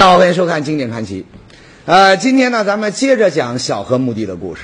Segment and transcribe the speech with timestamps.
[0.00, 1.20] 大家好，欢迎收看《经典传奇》。
[1.84, 4.62] 呃，今天呢，咱们接着讲小河墓地的故事。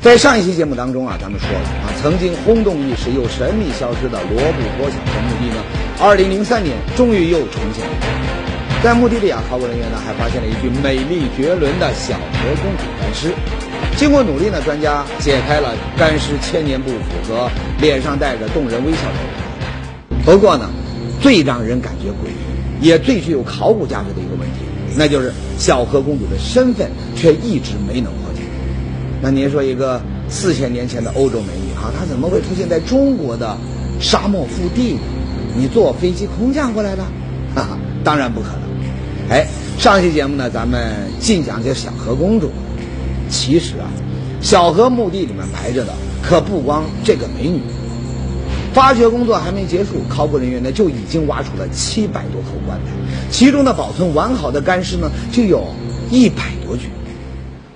[0.00, 5.62] 在上一期节目当中啊，咱们说了啊，曾经轰动一时又神秘消失的罗布泊小河墓地呢，
[6.00, 7.92] 二零零三年终于又重现了。
[8.82, 13.32] 在墓地里啊，考古人员呢还发现了一具美丽绝伦的小河公主干尸。
[13.96, 17.48] 经过努力呢，专家解开了干尸千年不腐和
[17.80, 19.14] 脸上带着动人微笑的
[20.10, 20.24] 谜。
[20.24, 20.68] 不过呢，
[21.20, 22.26] 最让人感觉诡
[22.80, 24.71] 异，也最具有考古价值的一个问题。
[24.96, 28.42] 那就是小河公主的身份却一直没能破解。
[29.20, 33.56] 那您说一个四千年前的欧洲美女哈，她怎么会出现在中国的
[34.00, 35.00] 沙漠腹地呢？
[35.56, 37.02] 你坐飞机空降过来的？
[37.54, 38.62] 哈哈，当然不可能。
[39.28, 39.46] 哎，
[39.78, 42.50] 上期节目呢，咱们尽讲这小河公主。
[43.28, 43.88] 其实啊，
[44.40, 47.60] 小河墓地里面埋着的可不光这个美女。
[48.72, 52.92] 发掘工作还没结束，考古人员呢就已经挖出了七百多口棺材，
[53.30, 55.66] 其中的保存完好的干尸呢就有
[56.10, 56.88] 一百多具。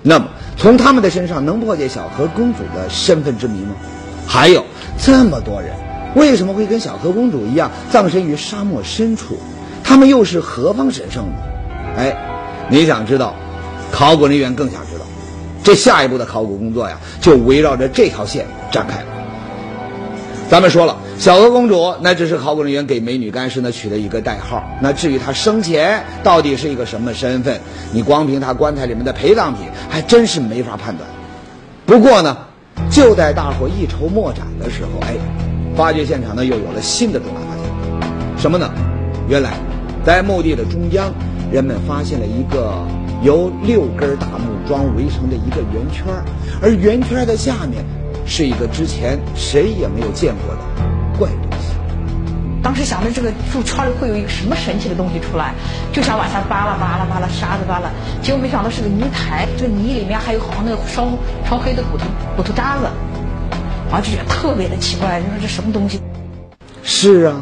[0.01, 3.75] 那么从他们的身上能破解小河公主的身份之谜吗？
[4.25, 4.65] 还有
[4.97, 5.71] 这么多人
[6.15, 9.37] 为什么会跟小河公主一样葬身于沙漠深处？
[9.83, 11.33] 他们又是何方神圣呢？
[11.95, 12.15] 哎，
[12.69, 13.35] 你想知道，
[13.91, 15.05] 考古人员更想知道。
[15.63, 19.16] 这下一步的考古工作呀，就围绕着这条线展开了。
[20.49, 24.63] 咱们说了，小河公主那只是考古人员给美女干尸呢取的一个代号。
[24.81, 27.59] 那至于她生前到底是一个什么身份，
[27.91, 31.09] 你光凭她棺材里面的陪葬品，还真是没法判断。
[31.85, 32.37] 不过呢，
[32.89, 35.15] 就在大伙一筹莫展的时候，哎，
[35.75, 38.09] 发掘现场呢又有了新的重大发现。
[38.37, 38.71] 什么呢？
[39.27, 39.51] 原来，
[40.05, 41.13] 在墓地的中央，
[41.51, 42.73] 人们发现了一个
[43.21, 46.05] 由六根大木桩围成的一个圆圈，
[46.61, 47.83] 而圆圈的下面。
[48.27, 50.61] 是一个之前谁也没有见过的
[51.17, 51.73] 怪东西。
[52.61, 55.53] 当时想着这个树圈里会有一个什么神奇的东西出来，
[55.93, 57.89] 就想往下扒拉扒拉扒拉沙子扒拉，
[58.21, 61.07] 结果没想到是个泥台，这个泥里面还有好像那个烧
[61.49, 62.85] 烧黑的骨头骨头渣子，
[63.89, 66.01] 啊就觉得特别的奇怪，你说这什么东西？
[66.83, 67.39] 是啊，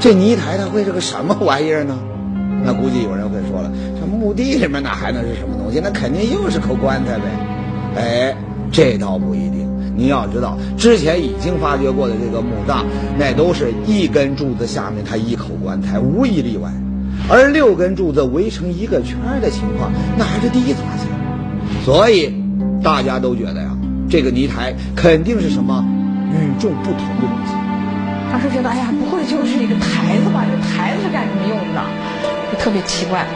[0.00, 1.98] 这泥台它会是个什么玩意儿呢？
[2.64, 3.70] 那估计有人会说了，
[4.00, 5.80] 这墓地里面哪还能是什么东西？
[5.82, 7.24] 那肯定又是口棺材呗。
[7.96, 8.34] 哎，
[8.70, 9.61] 这倒不一定。
[9.94, 12.84] 你要知道，之前已经发掘过的这个墓葬，
[13.18, 16.70] 那都是一根柱子下面它一口棺材，无一例外。
[17.28, 21.06] 而六根柱子围成一个圈的情况，那还是第一次发现。
[21.84, 22.34] 所以，
[22.82, 23.70] 大家都觉得呀，
[24.08, 25.84] 这个泥台肯定是什么
[26.32, 27.52] 与众不同的东西。
[28.32, 30.44] 当时觉得，哎呀，不会就是一个台子吧？
[30.50, 31.82] 这台子是干什么用的？
[32.50, 33.26] 就特别奇怪。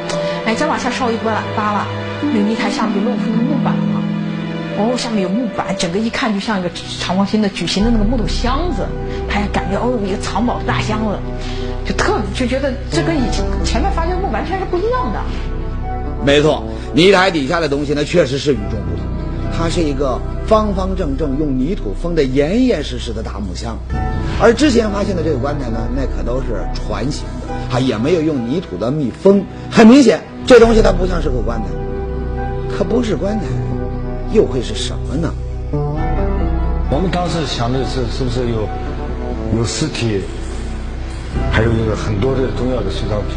[0.47, 1.87] 哎，再往下稍一扒拉扒拉，
[2.23, 3.75] 那个泥台下面就露出木板
[4.79, 6.71] 哦，下面有木板，整个一看就像一个
[7.01, 8.87] 长方形的矩形的那个木头箱子，
[9.29, 11.19] 还感觉哦，一个藏宝的大箱子，
[11.87, 15.21] 就特就觉得这跟以前前面发现的木完全是不一样的。
[16.25, 19.07] 没错，泥台底下的东西呢，确实是与众不同。
[19.57, 23.79] 它是一个方方正正用泥土封得严严实实的大木箱，
[24.43, 29.43] 而之前发现的这个棺材呢，那可都是船形的，还也没有用泥土的密封。
[29.71, 33.47] 很明显，这东西它不像是个棺材，可不是棺材。
[34.33, 35.33] 又会是什么呢？
[36.91, 38.69] 我们当时想的是，是不是有
[39.59, 40.23] 有尸体，
[41.53, 43.37] 还有一个很多的重要的随葬品。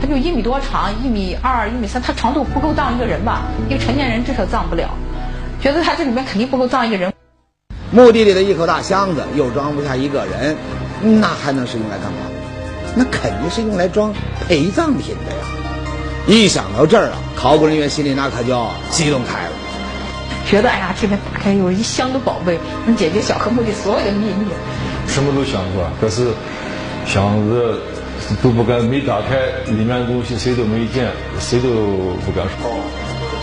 [0.00, 3.42] 它就一米多长，一米二、一米三，它长度不够葬一个人吧？
[3.68, 4.88] 一个成年人至少葬不了。
[5.60, 7.12] 觉得它这里面肯定不够葬一个人。
[7.90, 10.56] 墓地里的一口大箱子又装不下一个人，
[11.20, 12.18] 那还能是用来干嘛？
[12.94, 14.12] 那肯定是用来装
[14.46, 15.38] 陪葬品的呀！
[16.26, 19.52] 一想到这儿啊，考古人员心里那可就激动开了。
[20.44, 24.46] 觉得哎呀，这边打开有一箱的宝贝，能解决小河墓地所有的秘密。
[25.08, 25.90] 什么都想是吧？
[26.00, 26.26] 可是
[27.06, 27.78] 想着
[28.42, 29.36] 都不敢，没打开，
[29.70, 31.08] 里面的东西谁都没见，
[31.40, 31.68] 谁都
[32.24, 32.70] 不敢说。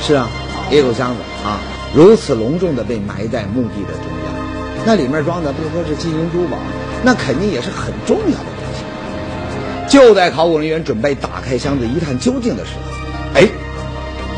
[0.02, 0.28] 是啊，
[0.70, 1.60] 一口箱子啊，
[1.94, 6.58] 如此隆重的被埋在墓地的中央，那里面装的不说是金银珠宝，
[7.04, 9.98] 那肯定也是很重要的东西。
[9.98, 13.48] 就在考古人员准备打开箱子一探究竟的时候，哎。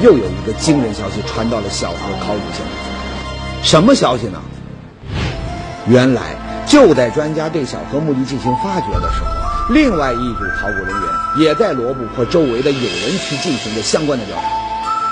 [0.01, 4.41] 又有一个惊人消息传到了小河考古现场，什么消息呢？
[5.87, 6.35] 原来
[6.67, 11.03] 就在专家对小河墓地进行发掘的时候，另外一组考古人员
[11.39, 14.43] 也在罗布泊周围的有人区进行着相关的调查。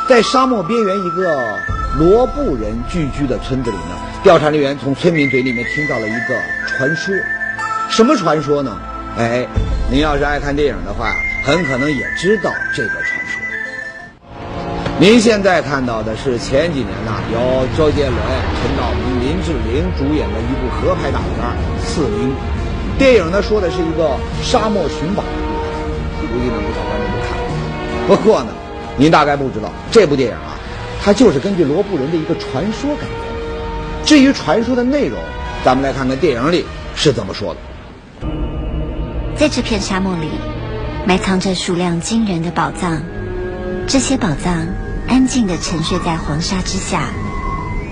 [0.07, 1.59] 在沙漠边缘一个
[1.97, 6.35] 罗布人聚居的村子里呢，调查人员从村民嘴里面听到了一个
[6.67, 7.13] 传说。
[7.89, 8.77] 什么传说呢？
[9.17, 9.45] 哎，
[9.91, 11.13] 您要是爱看电影的话，
[11.43, 12.91] 很可能也知道这个。
[15.01, 18.17] 您现在看到的是前几年呐，由周杰伦、
[18.61, 21.29] 陈道明、林志玲主演的一部合拍大片
[21.85, 22.29] 《刺陵》。
[22.97, 25.29] 电影呢说的是一个沙漠寻宝的
[26.19, 27.37] 故事，估计呢不少观众都看
[28.07, 28.13] 过。
[28.17, 28.51] 不过呢，
[28.97, 30.59] 您大概不知道，这部电影啊，
[31.01, 34.05] 它就是根据罗布人的一个传说改编。
[34.05, 35.17] 至于传说的内容，
[35.63, 36.65] 咱们来看看电影里
[36.97, 38.27] 是怎么说的。
[39.37, 40.27] 在这片沙漠里，
[41.07, 43.01] 埋藏着数量惊人的宝藏。
[43.87, 44.67] 这些宝藏
[45.09, 47.09] 安静地沉睡在黄沙之下，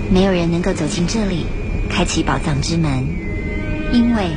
[0.08, 1.46] 没有人能够走进这里，
[1.90, 3.08] 开启宝藏之门，
[3.92, 4.28] 因为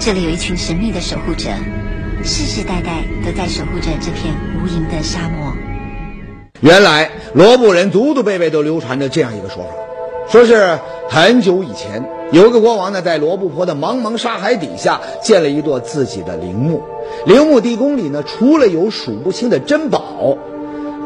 [0.00, 1.50] 这里有一群神秘的守护者，
[2.24, 5.52] 世世代代都在守护着这片无垠的沙漠。
[6.60, 9.70] 原来罗布人祖祖辈辈都流传着这样一个说法，
[10.28, 12.04] 说是很久以前。
[12.32, 16.82] 有个国王呢，在罗布泊的茫茫沙海底下建了一座自己的陵墓。
[17.26, 20.36] 陵墓地宫里呢，除了有数不清的珍宝，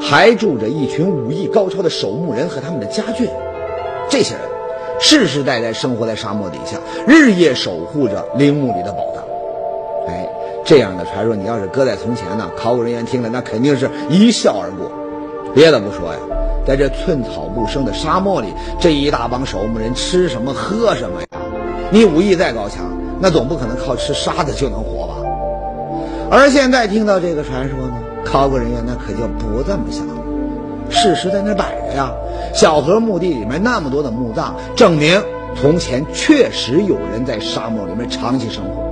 [0.01, 3.29] 还住着一群武艺高超的守墓人和他们的家眷。
[4.09, 4.43] 这些人
[5.01, 9.23] 世世代代生活在沙漠底下，日夜守护着陵墓里的宝藏。
[10.09, 10.29] 哎，
[10.65, 14.91] 这样的传说，你要是搁在从前呢，考古人员听了那肯定是一笑而过。
[15.55, 16.19] 别的不说呀。
[16.67, 18.49] 在这寸草不生的沙漠里，
[18.79, 21.29] 这一大帮守墓人吃什么喝什么呀？
[21.91, 22.85] 你武艺再高强，
[23.21, 25.15] 那总不可能靠吃沙子就能活吧？
[26.31, 27.95] 而现在听到这个传说呢，
[28.25, 30.15] 考古人员那可就不这么想了。
[30.91, 32.13] 事实在那摆着呀，
[32.55, 35.23] 小河墓地里面那么多的墓葬，证明
[35.55, 38.85] 从前确实有人在沙漠里面长期生活。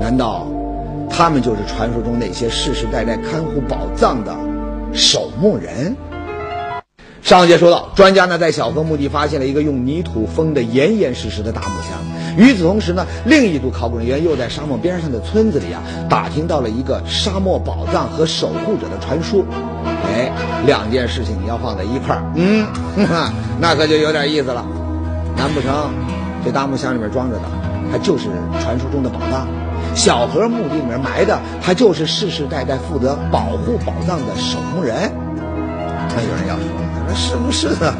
[0.00, 0.46] 难道
[1.10, 4.34] 他们就是传说中那些世世代代看护宝藏的
[4.94, 5.96] 守墓人？
[7.22, 11.98] 上节说到，专家呢在小河墓地发现了一个用泥土封得严严实实的大木箱。
[12.36, 19.44] 与此同时呢，另一组考古人员又在沙漠边上的村子里啊，打听到了一个沙漠宝藏和守护者的传说。
[20.12, 20.30] 哎，
[20.66, 22.66] 两件事情你要放在一块儿，嗯，
[23.60, 24.64] 那可就有点意思了。
[25.36, 25.90] 难不成
[26.44, 27.42] 这大木箱里面装着的，
[27.90, 28.24] 它就是
[28.60, 29.46] 传说中的宝藏？
[29.94, 35.10] 小河墓地里面埋的，还就是世世代代负责保护宝藏的守墓人？
[36.14, 36.64] 那有人要说。
[37.12, 37.92] 是不是的？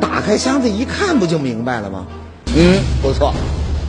[0.00, 2.04] 打开箱子一看，不就明白了吗？
[2.56, 3.34] 嗯，不错。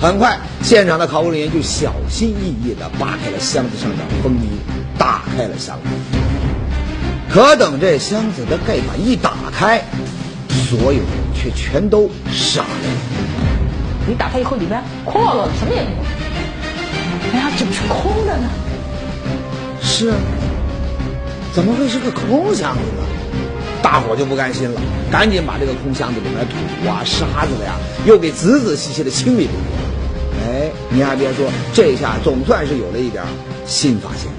[0.01, 4.59] 很快，现场的考古人员就小心翼翼地扒开了箱子上的封泥，
[4.97, 5.89] 打开了箱子。
[7.29, 9.83] 可等这箱子的盖板一打开，
[10.49, 12.67] 所有人却全都傻了。
[14.07, 15.97] 你打开以后，里面空落落的，什么也没有。
[17.33, 18.49] 哎呀，怎么是空的呢？
[19.81, 20.15] 是啊，
[21.53, 23.03] 怎么会是个空箱子呢？
[23.85, 27.75] 大伙就不甘心了，赶紧把这个空箱子里面土啊、沙子的呀，
[28.07, 29.85] 又给仔仔细细的清理了一遍。
[30.43, 33.23] 哎，你还别说，这下总算是有了一点
[33.67, 34.31] 新发现。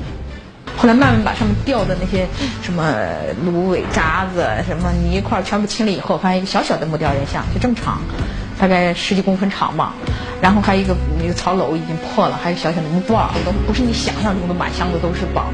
[0.77, 2.27] 后来慢慢把上面掉的那些
[2.61, 2.93] 什么
[3.45, 8.01] 芦苇渣子、什么泥块全部清理以后，发现一个小小的木雕人像，就这么长，
[8.59, 9.95] 大概十几公分长吧。
[10.43, 15.47] 然后还有一个那个草篓已经破了，还有小小的木棒，都不是你想象中的满箱子都是宝。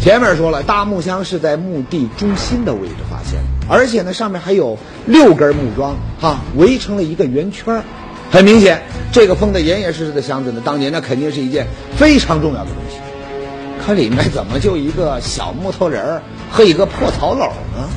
[0.00, 7.82] 前面说了，大木箱是在墓地中心的位置发现，而且呢，上面还有六根木桩，哈，围成了一个圆圈。
[8.30, 11.66] 很明显，这个封的严严实实的箱子呢，当年那肯定是一件
[11.96, 12.98] 非常重要的东西。
[13.84, 17.88] 可里面怎么就一个小木头人儿和一个破草篓呢？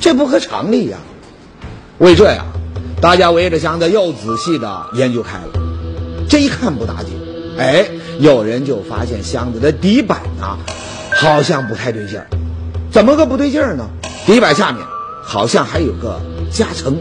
[0.00, 0.98] 这不合常理呀！
[1.98, 2.46] 为这呀，
[3.00, 5.48] 大家围着箱子又仔细的研究开了。
[6.28, 7.12] 这一看不打紧，
[7.58, 7.86] 哎，
[8.18, 10.58] 有人就发现箱子的底板呢。
[11.14, 12.26] 好像不太对劲儿，
[12.90, 13.88] 怎么个不对劲儿呢？
[14.26, 14.84] 底板下面
[15.22, 16.98] 好像还有个夹层，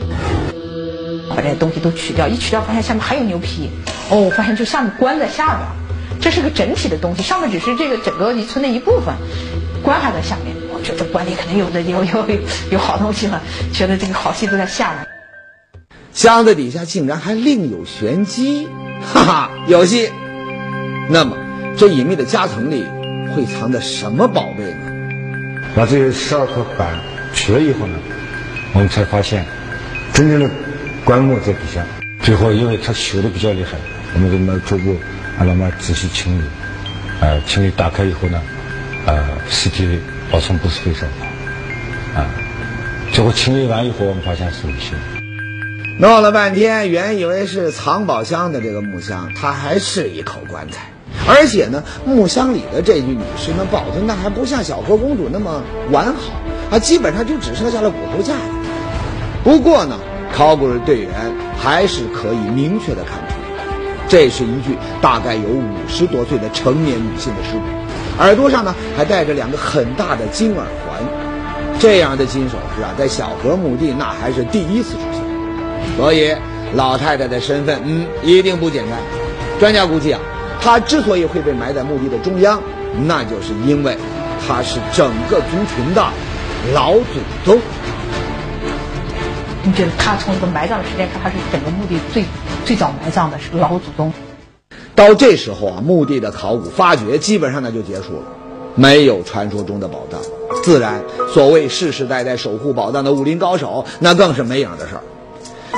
[1.29, 3.69] 把这些东西都取掉，一取掉发现下面还有牛皮，
[4.09, 9.15] 哦，我发现就下面关在下边，这是个整体的东西，上面只是这个整个遗存的一部分，
[9.81, 12.25] 关还在下面，我觉得关里肯定有的有有
[12.71, 13.41] 有好东西了，
[13.73, 15.07] 觉得这个好戏都在下面。
[16.13, 18.67] 箱子底下竟然还另有玄机，
[19.13, 20.11] 哈哈，有戏。
[21.09, 21.37] 那么
[21.77, 22.85] 这隐秘的夹层里。
[23.33, 24.91] 会藏着什么宝贝呢？
[25.75, 26.99] 把这些十二块板
[27.33, 27.97] 取了以后呢，
[28.73, 29.43] 我们才发现
[30.13, 30.49] 真正的
[31.03, 31.83] 棺木在底下。
[32.21, 33.71] 最后，因为它朽的比较厉害，
[34.13, 34.95] 我们就慢逐步
[35.39, 36.43] 慢慢仔细清理。
[37.19, 38.39] 呃，清理打开以后呢，
[39.05, 39.99] 呃，尸体
[40.31, 42.21] 保存不是非常好。
[42.21, 42.29] 啊，
[43.11, 44.93] 最后清理完以后，我们发现是女性。
[45.99, 50.92] 弄了半天，原以为是藏宝箱的这个木箱，它还是一口棺材。
[51.25, 55.61] 而且呢，木箱里的这具女尸呢，保存的还不像小河公主那么
[55.91, 56.19] 完好
[56.69, 58.39] 啊，基本上就只剩下了骨头架子。
[59.43, 59.97] 不过呢，
[60.35, 61.09] 考古队员
[61.57, 63.35] 还是可以明确的看出，
[64.09, 67.63] 这是一具大概有五十多岁的成年女性的尸骨，
[68.19, 70.99] 耳朵上呢还戴着两个很大的金耳环，
[71.79, 75.21] 这样的金首饰啊，在小河墓地那还是第一次出现，
[75.97, 76.35] 所以
[76.73, 78.99] 老太太的身份，嗯，一定不简单。
[79.57, 80.19] 专家估计啊。
[80.63, 82.61] 他之所以会被埋在墓地的中央，
[83.05, 83.97] 那就是因为
[84.47, 86.07] 他是整个族群的
[86.73, 87.03] 老祖
[87.43, 87.59] 宗。
[89.65, 92.23] 你觉得他从一个埋葬的时间看，他是整个墓地最
[92.65, 94.13] 最早埋葬的是老祖宗。
[94.95, 98.23] 到这时候啊，墓地的考古发掘基本上那就结束了，
[98.75, 100.21] 没有传说中的宝藏，
[100.63, 101.01] 自然
[101.33, 105.03] 所谓世世代代守护宝藏的武林高手，那更是没影的事儿。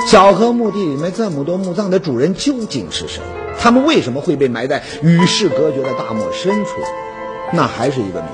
[0.06, 3.20] 小河墓地里面这么多墓葬的主人究竟是谁？
[3.58, 6.72] 他们为什么会被埋在与世隔绝的大漠深处？
[7.52, 8.26] 那还是一个谜。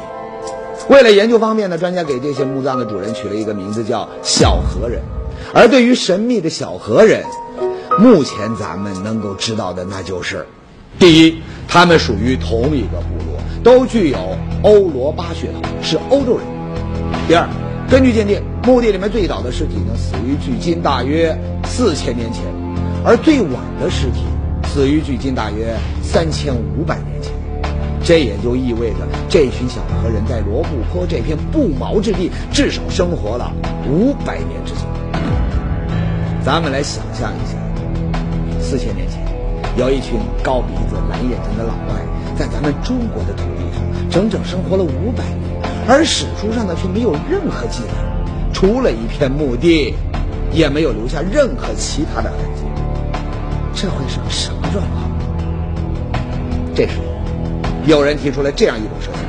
[0.89, 5.01] 为了研究方便呢，专家给这些墓葬的主人取了一个名字，叫小河人。
[5.55, 7.25] 而对于神秘的小河人，
[7.99, 10.47] 目前咱们能够知道的那就是：
[10.99, 14.19] 第一，他们属于同一个部落，都具有
[14.63, 16.45] 欧罗巴血统，是欧洲人；
[17.29, 17.47] 第二，
[17.91, 22.43] 根据鉴定，墓地里面最早的尸体呢，死于距今大约四千年前，
[23.05, 24.25] 而最晚的尸体。
[24.73, 27.31] 死于距今大约三千五百年前，
[28.03, 33.53] 这也就意味着这群小河人在罗布泊这片不毛之地至少生活了
[33.87, 34.81] 五百年之久。
[36.43, 37.59] 咱们来想象一下，
[38.63, 39.23] 四千年前，
[39.77, 42.01] 有一群高鼻子、蓝眼睛的老外，
[42.35, 47.93] 在咱们中国的土地上整整生活了五百年，而史书上呢却没有任何记载，
[48.55, 49.95] 除了一片墓地，
[50.51, 52.62] 也没有留下任何其他的痕迹。
[53.75, 55.11] 这会是个什么状况？
[56.75, 56.93] 这时，
[57.87, 59.23] 有人提出了这样一种设想，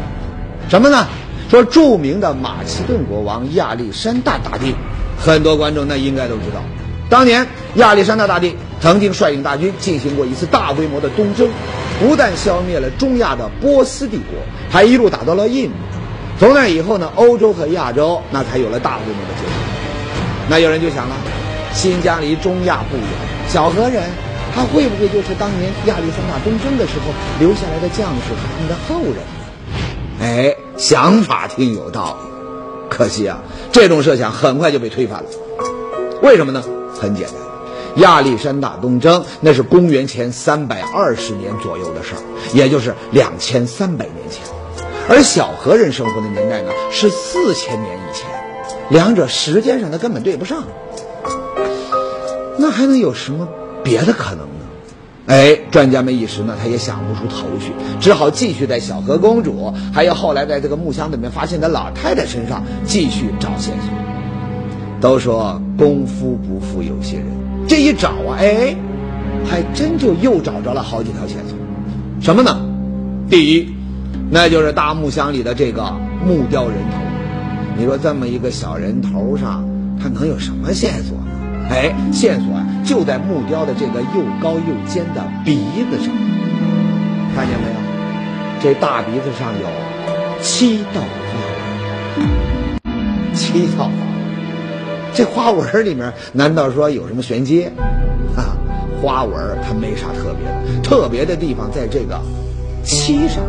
[0.69, 1.07] 什么呢？
[1.50, 4.73] 说著名的马其顿国王亚历山大大帝，
[5.19, 6.62] 很多观众那应该都知道，
[7.09, 7.45] 当年
[7.75, 11.50] 亚历山大大帝曾经率领大军进行过一次大规模的东征，
[12.00, 14.39] 不但消灭了中亚的波斯帝国，
[14.71, 15.75] 还一路打到了印度。
[16.39, 19.51] 从那以后呢，欧洲和亚洲那才有了大规模的接触。
[20.50, 21.15] 那有人就想了，
[21.73, 23.05] 新疆离中亚不远，
[23.47, 24.03] 小河人。
[24.55, 29.41] 他会不会就是当年亚历山大东征的时候留下来的将士他们的后人呢？
[30.22, 32.29] 哎，想法挺有道理，
[32.89, 33.39] 可惜啊，
[33.72, 35.29] 这种设想很快就被推翻了。
[36.22, 36.63] 为什么呢？
[36.93, 42.22] 很简单，亚历山大东征那是公元前三百二十年左右的事儿，
[42.53, 44.43] 也就是两千三百年前，
[45.10, 48.27] 而小河人生活的年代呢是四千年以前，
[48.89, 50.63] 两者时间上它根本对不上。
[52.57, 53.48] 那还能有什么？
[53.83, 54.65] 别的可能呢？
[55.25, 63.89] 哎，专家们一时呢，他也想不出头绪，只好继续在小河公主，还有后来在这个木箱里面发现的老太太身上继续找线索。
[64.99, 67.27] 都说功夫不负有心人，
[67.67, 68.75] 这一找啊，哎，
[69.45, 71.57] 还真就又找着了好几条线索。
[72.21, 72.57] 什么呢？
[73.29, 73.73] 第一，
[74.29, 75.93] 那就是大木箱里的这个
[76.25, 76.97] 木雕人头。
[77.77, 79.65] 你说这么一个小人头上，
[80.01, 81.67] 他能有什么线索呢？
[81.69, 85.55] 哎，线索啊，就在木雕的这个又高又尖的鼻
[85.89, 86.13] 子上，
[87.35, 87.75] 看见没有？
[88.61, 89.67] 这大鼻子上有
[90.41, 91.33] 七道花
[92.17, 93.93] 纹，七道花纹。
[95.13, 97.65] 这花纹里面难道说有什么玄机？
[98.35, 98.57] 啊，
[99.01, 99.33] 花纹
[99.67, 102.19] 它没啥特别的，特别的地方在这个
[102.83, 103.43] 七上。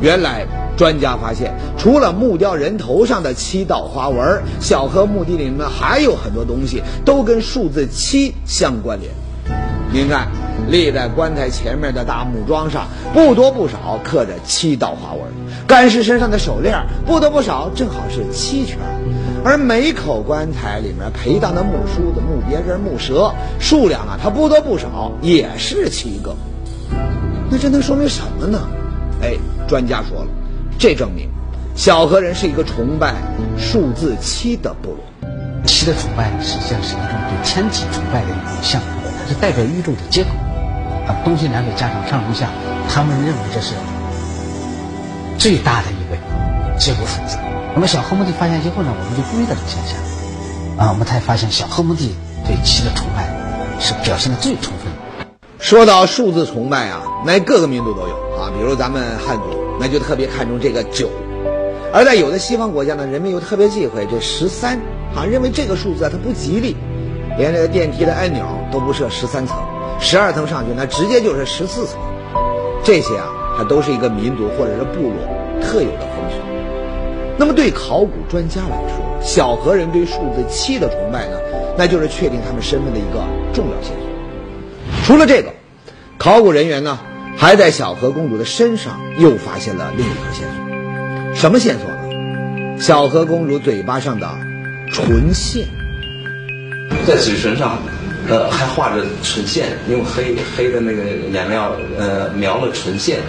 [0.00, 0.46] 原来。
[0.80, 9.12] 专家发现，除了木雕人头上的七道花纹，小河墓地里面还有很多东西都跟数字七相关联。
[9.92, 10.28] 您看，
[10.70, 15.24] 立在棺材前面的大木桩上，不多不少刻着七道花纹；
[15.66, 18.78] 干尸身上的手链，不多不少正好是七圈；
[19.44, 26.34] 而每口棺材里面陪葬的木梳子、木别针、木蛇数量啊，它不多不少也是七个。
[27.50, 28.66] 那这能说明什么呢？
[29.20, 29.34] 哎，
[29.68, 30.26] 专家说了。
[30.80, 31.28] 这证明，
[31.76, 33.12] 小河人是一个崇拜
[33.58, 34.98] 数字七的部落。
[35.66, 40.30] 七的崇拜实际上是一种对天体崇拜的一种象征，它是代表宇宙的结构。
[41.06, 42.48] 啊，东西南北加上上中下，
[42.88, 43.74] 他们认为这是
[45.36, 46.16] 最大的一个
[46.78, 47.36] 结构数字。
[47.74, 50.00] 那么小河墓地发现以后呢，我们就注意到这个现象。
[50.78, 52.14] 啊，我们才发现小河墓地
[52.46, 53.28] 对七的崇拜
[53.78, 54.90] 是表现的最充分。
[55.58, 59.59] 说到数字崇拜啊，那各个民族都有啊，比如咱们汉族。
[59.80, 61.08] 那就特别看重这个九，
[61.90, 64.78] 而在有的西方国家呢，人们又特别忌讳这十三，
[65.16, 66.76] 啊，认为这个数字啊它不吉利，
[67.38, 69.56] 连这个电梯的按钮都不设十三层，
[69.98, 71.98] 十二层上去那直接就是十四层，
[72.84, 75.16] 这些啊，它都是一个民族或者是部落
[75.62, 76.36] 特有的风俗。
[77.38, 81.38] 那么对考古专家来说，小河人对数字七的崇拜呢，
[81.78, 85.06] 那就是确定他们身份的一个重要线索。
[85.06, 85.50] 除了这个，
[86.18, 86.98] 考古人员呢？
[87.40, 92.78] 还在小河公主的身上又发现了另一条线索，什么线索呢？
[92.78, 94.28] 小河公主嘴巴上的
[94.92, 95.66] 唇线，
[97.06, 97.78] 在嘴唇上，
[98.28, 103.20] 呃，还画着唇线，用黑黑的那个颜料，呃，描了唇线。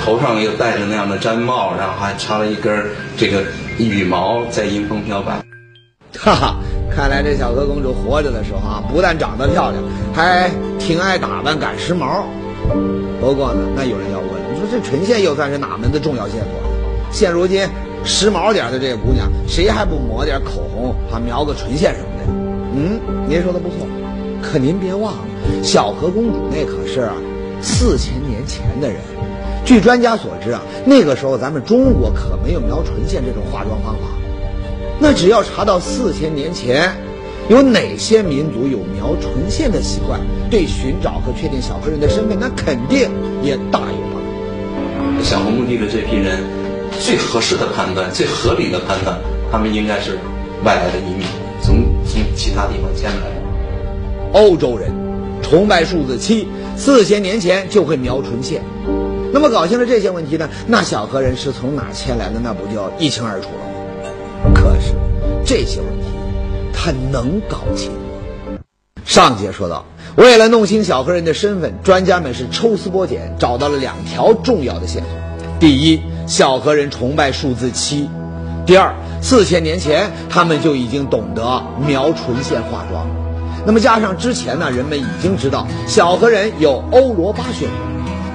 [0.00, 3.42] 头上又戴着那样的毡帽，然后还插了一根这个
[3.78, 5.42] 羽毛在迎风飘摆。
[6.16, 6.56] 哈哈，
[7.00, 12.24] 看来这小河公主活着的时候啊，不但长得漂亮，还挺爱打扮、赶时髦。
[13.18, 16.50] 不过呢，那有人要问了，你说这唇线又算是哪门子重要线索？
[17.10, 17.66] 现如今
[18.04, 22.32] 时髦点的这个姑娘，谁还不抹点口红，啊描个唇线什么的？
[22.74, 23.76] 嗯，您说的不错，
[24.42, 25.24] 可您别忘了，
[25.64, 27.08] 小河公主那可是
[27.62, 28.98] 四千年前的人。
[29.64, 34.19] 据专家所知啊，那个时候咱们中国可没有描唇线这种化妆方法。
[35.02, 36.94] 那只要查到四千年前
[37.48, 43.10] 有哪些民族有描唇线的习惯，对寻找和确定小河人的身份，那肯定
[43.42, 45.24] 也大有帮助。
[45.24, 46.38] 小河墓地的这批人，
[47.00, 49.18] 最合适的判断、最合理的判断，
[49.50, 50.18] 他们应该是
[50.64, 51.26] 外来的移民，
[51.62, 51.76] 从
[52.06, 54.38] 从其他地方迁来的。
[54.38, 54.92] 欧洲人
[55.42, 58.62] 崇拜数字七，四千年前就会描唇线。
[59.32, 63.79] 那么搞清了这些问题呢，那小河人是从哪迁来的，那不就一清二楚了吗？
[65.50, 66.06] 这些问题
[66.72, 67.98] 他能搞清吗？
[69.04, 75.10] 上节说到，为了弄清小河人的身份，专家们是抽丝剥茧，找到了两条重要的线索。
[75.58, 78.08] 第一，小河人崇拜数字七；
[78.64, 83.08] 第二，四千年前他们就已经懂得描唇线化妆。
[83.66, 87.74] 那么加上之前呢，人们已经知道小河人有欧罗巴血统，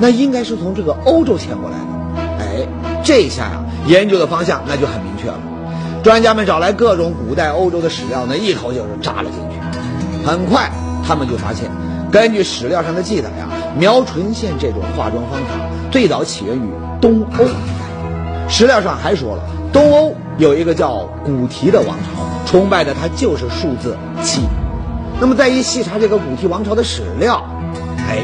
[0.01, 2.43] 那应该是从这个欧洲迁过来的。
[2.43, 2.67] 哎，
[3.05, 5.39] 这下呀，研究的方向那就很明确了。
[6.05, 9.57] 专家们找来各种古代欧洲的史料呢，一口就是扎了进去。
[10.24, 10.69] 很快，
[11.03, 11.67] 他们就发现，
[12.12, 15.55] 根据史料上的记载呀，描唇线这种化妆方法
[15.89, 16.69] 最早起源于
[17.01, 17.45] 东欧。
[18.47, 19.43] 史料上还说了，
[19.74, 24.41] 东欧有一个叫古提的王朝，崇拜的它就是数字七。
[25.19, 27.43] 那么再一细查这个古提王朝的史料，
[28.07, 28.19] 哎，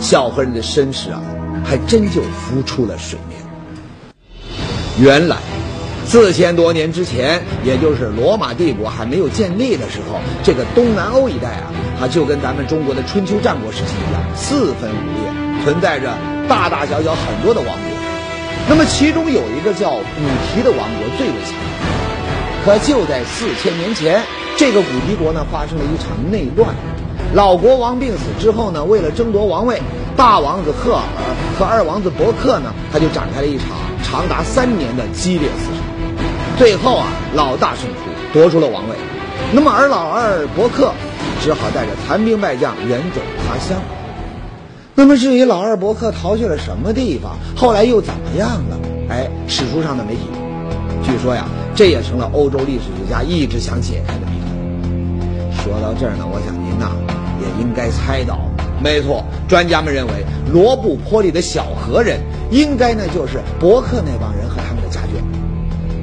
[0.00, 1.22] 小和人的身世啊，
[1.64, 3.38] 还真就浮出了水面。
[4.98, 5.36] 原来，
[6.10, 11.70] 四千多年之前，也就是罗马帝国还没有建立的时候，这个东南欧一带啊，
[12.00, 16.12] 它就跟咱们中国的春秋战国时期一样，四分五裂，存在着
[16.48, 17.90] 大大小小很多的王国。
[18.68, 20.02] 那么其中有一个叫古
[20.52, 22.64] 提的王国最为强大。
[22.64, 24.20] 可就在四千年前。
[24.56, 26.74] 这个古提国呢，发生了一场内乱。
[27.34, 29.80] 老国王病死之后呢，为了争夺王位，
[30.16, 31.02] 大王子赫尔
[31.56, 33.68] 和二王子伯克呢，他就展开了一场
[34.02, 35.89] 长达三年的激烈厮杀。
[36.60, 38.94] 最后啊，老大胜出，夺出了王位。
[39.50, 40.92] 那么，而老二伯克
[41.40, 43.80] 只好带着残兵败将远走他乡。
[44.94, 48.78] 那么，至于老二伯克逃去了什么地方，后来又怎么样了？
[49.08, 50.20] 哎，史书上的媒体，
[51.02, 55.64] 据说呀，这也成了欧洲历史学家一直想解开的谜团。
[55.64, 56.90] 说到这儿呢，我想您呐
[57.40, 58.38] 也应该猜到，
[58.84, 60.12] 没错，专家们认为
[60.52, 62.20] 罗布泊里的小河人
[62.50, 64.69] 应该呢就是伯克那帮人和他。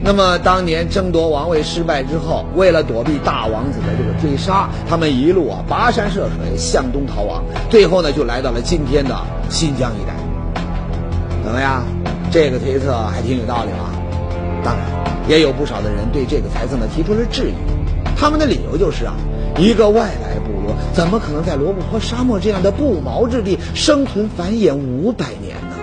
[0.08, 9.14] 那么当年争夺王位失败之后，为了躲避大王子的这个追杀，他们一路啊跋山涉水向东逃亡，最后呢就来到了今天的
[9.50, 10.16] 新疆一带。
[11.44, 11.84] 怎么样？
[12.32, 13.92] 这个推测还挺有道理吧？
[14.64, 14.86] 当然，
[15.28, 17.54] 也有不少的人对这个猜测呢提出了质疑，
[18.16, 19.14] 他们的理由就是啊。
[19.58, 25.76] 一个外来部落怎么可能在罗布泊沙漠这样的不毛之地生存繁衍五百年呢？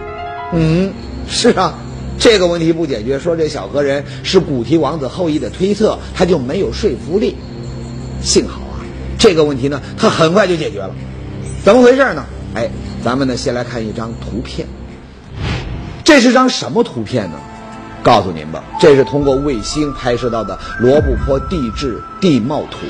[0.54, 0.92] 嗯，
[1.28, 1.74] 是啊，
[2.18, 7.36] 这个问题不解决，说这小河人是古提王子后裔的推测，他就没有说服力。
[8.22, 8.80] 幸好啊，
[9.18, 10.90] 这个问题呢，他很快就解决了。
[11.64, 12.24] 怎么回事呢？
[12.54, 12.70] 哎，
[13.04, 14.66] 咱们呢先来看一张图片。
[16.04, 17.38] 这是张什么图片呢？
[18.02, 22.86] 告诉您吧，这是通过卫星拍摄到的罗布泊地质地貌图。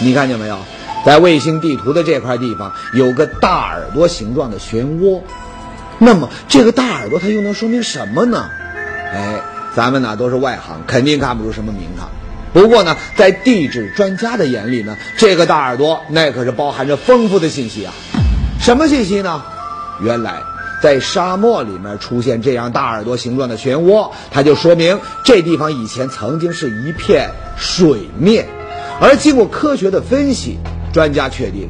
[0.00, 0.58] 你看见没有，
[1.04, 5.22] 在卫星地图的这块地方有个大耳朵形状的漩涡，
[5.98, 8.48] 那么这个大耳朵它又能说明什么呢？
[9.12, 9.40] 哎，
[9.74, 12.08] 咱们呢都是外行，肯定看不出什么名堂。
[12.52, 17.92] 不过呢，在地质专家的眼里呢，这个大耳朵那可是包含着丰富的信息啊。
[18.60, 19.42] 什么信息呢？
[20.02, 20.36] 原来
[20.80, 28.46] 在沙漠里面出现这样大耳朵形状的漩涡，它就说明这地方以前曾经是一片水面。
[29.00, 30.58] 而经过科学的分析，
[30.92, 31.68] 专家确定，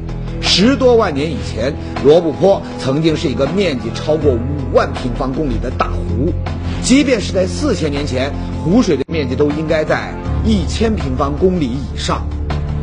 [0.51, 1.71] 十多万年以前，
[2.03, 6.33] 罗布泊曾经是一个面积超过五万平方公里的大湖。
[6.81, 8.33] 即便是在四千年前，
[8.63, 10.11] 湖水的面积都应该在
[10.43, 12.27] 一千平方公里以上。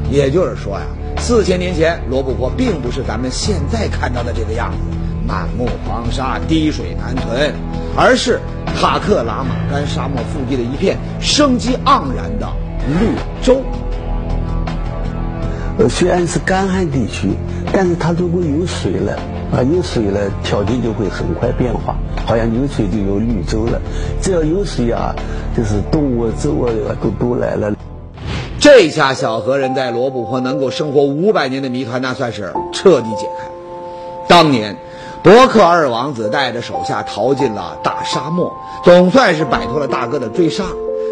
[0.08, 0.86] 也就是说呀，
[1.18, 7.52] 四千年前罗布泊并不是咱们现在看到的这个样子，满目黄沙、滴水难存，
[7.96, 8.40] 而是
[8.80, 12.48] 塔克拉玛干沙漠腹地的一片生机盎然的
[12.86, 13.08] 绿
[13.42, 13.60] 洲。
[15.78, 17.28] 呃虽然是干旱地区，
[17.70, 19.12] 但是它如果有水了，
[19.52, 23.78] 啊，有水了，条件就会很快变化，好像有水就有绿洲了。
[24.22, 25.14] 只要有水啊，
[25.54, 27.74] 就是动物、植物啊都都来了。
[28.58, 33.46] 这下小河人在罗布泊能够生活五百年的谜团，那算是彻底解开。
[34.28, 34.76] 当年，
[35.22, 40.64] 伯克二王子带着手下逃进了大沙漠，总算是摆脱了大哥的追杀。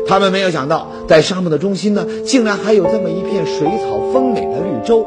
[0.06, 5.06] 他们没有想到，在沙漠的中心呢，竟然还有这么一片水草丰美的绿洲。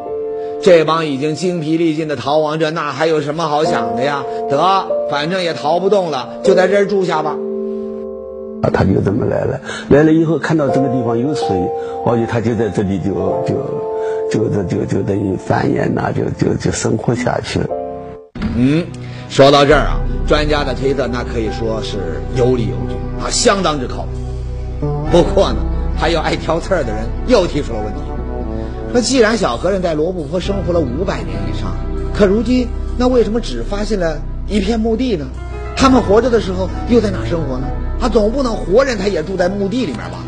[0.59, 4.23] 这帮已经精疲力尽的逃亡者，那还有什么好想的呀？
[4.49, 7.35] 得，反正也逃不动了，就在这儿住下吧。
[8.63, 9.61] 啊，他就这么来了。
[9.89, 11.47] 来了以后，看到这个地方有水，
[12.07, 13.13] 而且他就在这里就
[13.45, 13.55] 就
[14.31, 17.67] 就这就就等于繁衍呐，就就就生活下去了。
[18.55, 18.83] 嗯，
[19.29, 21.97] 说到这儿啊，专家的推测那可以说是
[22.35, 24.26] 有理有据啊，相当之靠谱。
[25.11, 25.57] 不过呢，
[25.97, 27.99] 还有爱挑刺儿的人又提出了问题。
[28.91, 31.75] 说，既然小和尚在罗布泊生活了五百年以上，
[32.13, 32.67] 可如今
[32.97, 35.25] 那为什么只发现了一片墓地呢？
[35.75, 37.67] 他们活着的时候又在哪生活呢？
[37.99, 40.23] 他总不能活人他也住在墓地里面吧？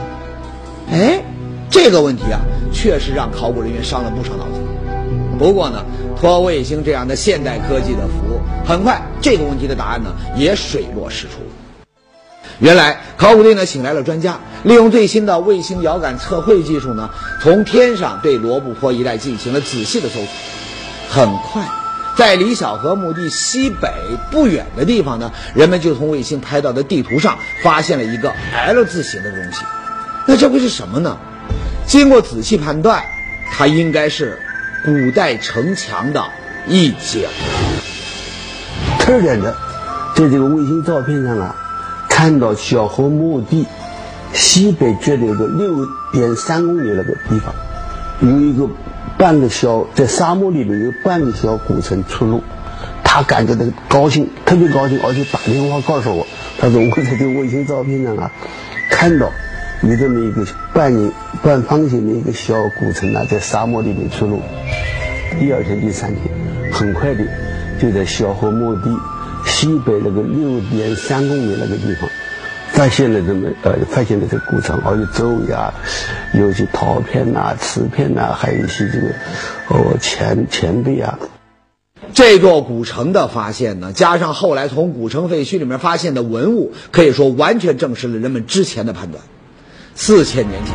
[0.92, 1.24] 哎，
[1.70, 2.40] 这个问题啊，
[2.72, 4.62] 确实让考古人员伤了不少脑筋。
[5.38, 5.84] 不过呢，
[6.20, 11.40] 托卫星这样的现代科技的福，很快这个问题的答案呢也水落石出。
[12.60, 17.10] 原来考古队呢请来了专家，利用最新的卫星遥感测绘技术呢，
[17.42, 20.28] 从天上对罗布泊一带进行了仔细的搜索。
[21.10, 21.64] 很快，
[22.18, 23.90] 在离小河墓地西北
[24.30, 29.64] 不远的地方呢，人们就从卫星拍到的地图上发现了一个 L 字形的东西。
[30.28, 31.18] 那这会是什么呢？
[31.88, 33.04] 经过仔细判断，
[33.52, 34.38] 它应该是
[34.84, 36.26] 古代城墙的
[36.68, 37.28] 一角。
[39.00, 39.56] 特点的，
[40.14, 41.56] 在这个卫星照片上啊。
[42.22, 43.66] 看到小河墓地
[44.34, 47.56] 西北角的一个六点三公里那个地方，
[48.20, 48.68] 有一个
[49.18, 52.44] 半个小在沙漠里面有半个小古城出路，
[53.06, 56.28] 他感觉到高兴，特别高兴，而且打电话告诉我，
[56.60, 58.30] 他说我在这卫星照片上啊，
[58.92, 59.32] 看到
[59.84, 60.94] 有这么一个半
[61.42, 64.42] 半方形的一个小古城啊，在沙漠里面出路。
[65.40, 67.24] 第二天、第三天，很快的
[67.80, 68.90] 就在小河墓地。
[69.60, 72.10] 西北那个六点三公里那个地方，
[72.72, 75.74] 发现了这么呃，发现了这古城，而且周围啊，
[76.34, 79.08] 有些陶片呐、瓷片呐，还有一些这个
[79.68, 81.20] 哦钱钱币啊。
[82.14, 89.22] 这座古城的发现呢，加上后来从古城废墟里面发现的文物，可以说完全证实了人们之前的判断。
[89.94, 90.74] 四千年前，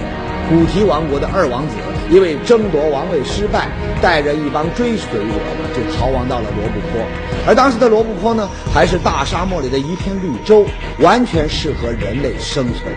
[0.51, 1.75] 古提王国的二王子
[2.11, 3.69] 因为争夺王位失败，
[4.01, 7.01] 带着一帮追随者呢，就逃亡到了罗布泊。
[7.47, 10.67] 而当时的罗布泊呢，还是大沙漠里的一片绿洲，
[10.99, 12.93] 完全适合人类生存。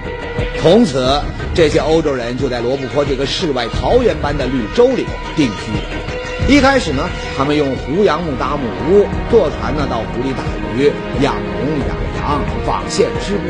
[0.62, 1.22] 从此，
[1.54, 6.08] 这些欧洲人就在罗布泊这个世外桃源般的绿洲里定居了。
[6.50, 7.04] 一开始呢，
[7.38, 10.44] 他们用胡杨木搭木屋，坐船呢到湖里打
[10.76, 10.92] 鱼、
[11.22, 13.42] 养龙、养羊、纺线织布。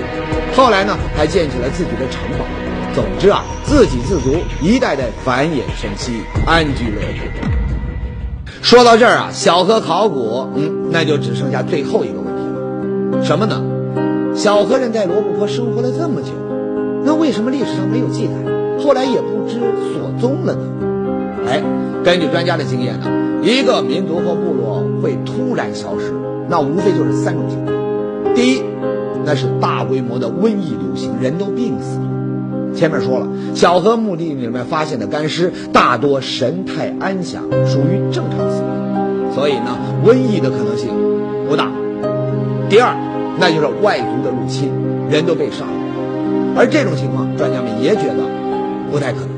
[0.55, 2.45] 后来呢，还建起了自己的城堡。
[2.97, 6.13] 总之啊，自给自足，一代代繁衍生息，
[6.47, 7.31] 安居乐业。
[8.63, 13.61] 说到这儿啊，小河考古，嗯，那就只剩下最后一个问题了，什么呢？
[14.33, 16.31] 小河人在罗布泊生活了这么久，
[17.05, 18.33] 那为什么历史上没有记载，
[18.83, 19.59] 后来也不知
[19.93, 20.61] 所踪了呢？
[21.47, 21.61] 哎，
[22.03, 23.05] 根据专家的经验呢，
[23.43, 26.15] 一个民族或部落会突然消失，
[26.49, 28.63] 那无非就是三种情况：第一，
[29.23, 32.16] 那是大规模的瘟疫流行，人都病死了。
[32.77, 40.89] 前面说了，小河墓地里面发现的干尸大多神态安详，属于正常死亡，所以呢，瘟疫的可能性
[41.49, 41.71] 不大。
[42.69, 42.95] 第二，
[43.39, 44.69] 那就是外族的入侵，
[45.09, 48.23] 人都被杀了，而这种情况，专家们也觉得
[48.91, 49.29] 不太可能。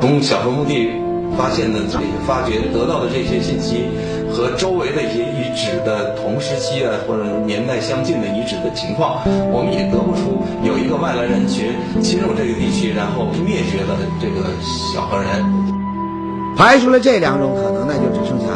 [0.00, 0.90] 从小河墓地
[1.38, 3.84] 发现的这些发掘得到的这些信息。
[4.32, 9.20] 和周围的一些遗址的同时期啊，或者年代相近的遗址的情况，
[9.52, 14.46] 我们也得不出有一个外来人群侵入这个地区，然后灭绝了这个
[14.94, 15.44] 小河人。
[16.56, 18.46] 排除了这两种可能，那就只剩下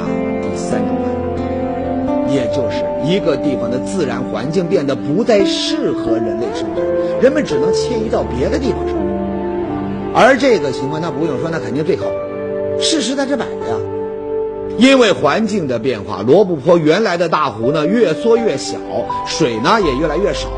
[0.42, 6.86] 第三种可能，也就是一个地方的自然环境变得不再适合人类生存，
[7.20, 9.02] 人们只能迁移到别的地方生活。
[10.14, 13.93] 而这个情况，那不用说，那肯定最靠谱，事实在这摆着呀。
[14.76, 18.76] 因为环境的变化，罗布泊原来的大湖呢越缩越小，
[19.26, 20.48] 水呢也越来越少。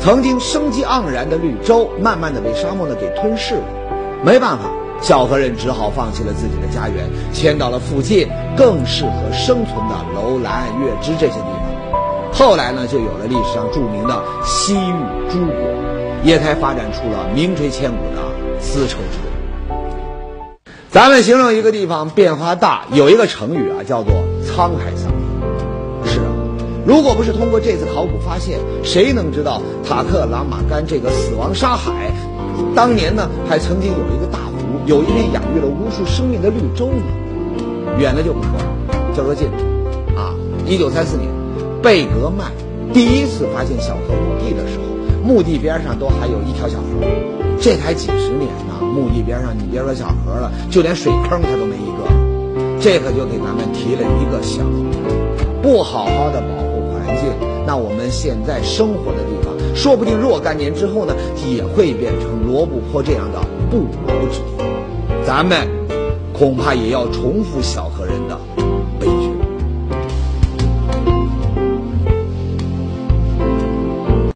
[0.00, 3.62] 曾经生机盎然的绿洲，慢慢的被沙漠呢给吞噬了。
[4.24, 4.64] 没办法，
[5.00, 12.32] 小河人只好放弃了自己的家园，迁到了附近更适合生存的楼兰、月支这些地方。
[12.32, 14.92] 后来呢，就有了历史上著名的西域
[15.30, 15.54] 诸国，
[16.24, 18.22] 也才发展出了名垂千古的
[18.58, 19.39] 丝绸之路。
[20.92, 25.12] 咱们形容一个地方变化大，有一个成语啊，叫做“沧海桑
[26.02, 26.10] 田”。
[26.12, 26.26] 是啊
[26.84, 32.12] 如果不是通过这次考古发现，谁能知道塔克拉玛干这个死亡沙海，
[32.74, 37.04] 当年呢还曾经有一个大湖，有一片养育了无数生命的绿洲呢？
[37.96, 40.34] 远的就不说了，就说近的，啊，
[40.66, 41.30] 一九三四年，
[41.80, 42.50] 贝格曼
[42.92, 44.89] 第一次发现小河墓地的时候，
[45.22, 47.06] 墓地边上都还有一条小河，
[47.60, 54.64] 这才几十年呢，墓地边上你别说小河了，就连水坑它都没一个，这可就给咱们提了一个醒，
[55.62, 57.26] 不好好的保护环境，
[57.66, 61.14] 那我们现在生活的地方，说不定若干年之后呢，
[61.46, 64.64] 也会变成罗布泊这样的不毛之地，
[65.24, 65.68] 咱们
[66.32, 68.38] 恐怕也要重复小河人的